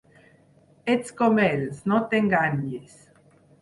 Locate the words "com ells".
1.21-1.85